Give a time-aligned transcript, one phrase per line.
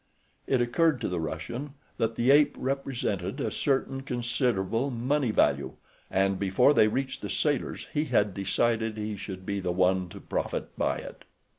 [0.47, 5.73] It occurred to the Russian that the ape represented a certain considerable money value,
[6.09, 10.19] and before they reached the sailors he had decided he should be the one to
[10.19, 11.23] profit by it.